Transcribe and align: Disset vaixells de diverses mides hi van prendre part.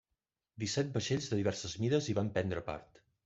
Disset 0.63 0.89
vaixells 0.95 1.27
de 1.33 1.39
diverses 1.41 1.77
mides 1.83 2.09
hi 2.09 2.15
van 2.21 2.35
prendre 2.39 2.65
part. 2.73 3.01